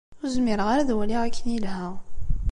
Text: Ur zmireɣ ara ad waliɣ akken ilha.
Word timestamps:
Ur 0.21 0.27
zmireɣ 0.35 0.67
ara 0.69 0.81
ad 0.83 0.91
waliɣ 0.97 1.21
akken 1.23 1.47
ilha. 1.57 1.85